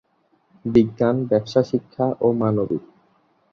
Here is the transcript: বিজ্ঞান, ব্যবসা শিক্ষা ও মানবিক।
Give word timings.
বিজ্ঞান, 0.65 1.15
ব্যবসা 1.29 1.61
শিক্ষা 1.63 2.05
ও 2.21 2.27
মানবিক। 2.33 2.83